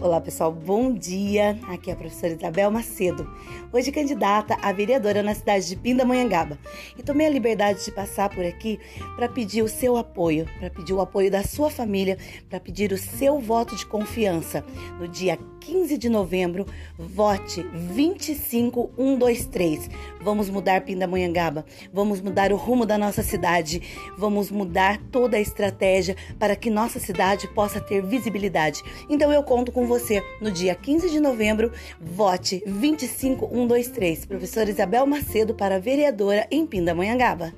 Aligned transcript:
Olá 0.00 0.20
pessoal, 0.20 0.52
bom 0.52 0.94
dia. 0.94 1.58
Aqui 1.66 1.90
é 1.90 1.92
a 1.92 1.96
professora 1.96 2.32
Isabel 2.32 2.70
Macedo, 2.70 3.28
hoje 3.72 3.90
candidata 3.90 4.56
a 4.62 4.70
vereadora 4.70 5.24
na 5.24 5.34
cidade 5.34 5.66
de 5.66 5.74
Pindamonhangaba. 5.74 6.56
E 6.96 7.02
tomei 7.02 7.26
a 7.26 7.30
liberdade 7.30 7.84
de 7.84 7.90
passar 7.90 8.28
por 8.28 8.44
aqui 8.44 8.78
para 9.16 9.28
pedir 9.28 9.60
o 9.60 9.68
seu 9.68 9.96
apoio, 9.96 10.46
para 10.60 10.70
pedir 10.70 10.92
o 10.92 11.00
apoio 11.00 11.32
da 11.32 11.42
sua 11.42 11.68
família, 11.68 12.16
para 12.48 12.60
pedir 12.60 12.92
o 12.92 12.96
seu 12.96 13.40
voto 13.40 13.74
de 13.74 13.84
confiança. 13.84 14.64
No 15.00 15.08
dia 15.08 15.36
15 15.58 15.98
de 15.98 16.08
novembro, 16.08 16.64
vote 16.96 17.64
25123. 17.64 19.90
Vamos 20.28 20.50
mudar 20.50 20.82
Pindamonhangaba, 20.82 21.64
vamos 21.90 22.20
mudar 22.20 22.52
o 22.52 22.56
rumo 22.56 22.84
da 22.84 22.98
nossa 22.98 23.22
cidade, 23.22 23.80
vamos 24.18 24.50
mudar 24.50 25.00
toda 25.10 25.38
a 25.38 25.40
estratégia 25.40 26.14
para 26.38 26.54
que 26.54 26.68
nossa 26.68 26.98
cidade 27.00 27.48
possa 27.48 27.80
ter 27.80 28.04
visibilidade. 28.04 28.82
Então 29.08 29.32
eu 29.32 29.42
conto 29.42 29.72
com 29.72 29.86
você 29.86 30.22
no 30.38 30.50
dia 30.50 30.74
15 30.74 31.08
de 31.08 31.18
novembro. 31.18 31.72
Vote 31.98 32.62
25123. 32.66 34.26
Professora 34.26 34.68
Isabel 34.68 35.06
Macedo 35.06 35.54
para 35.54 35.80
vereadora 35.80 36.46
em 36.50 36.66
Pindamonhangaba. 36.66 37.54